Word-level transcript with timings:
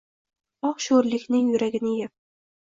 Oh, 0.69 0.73
shoʼrlikning 0.85 1.51
yuragini 1.53 1.93
yeb 1.99 2.17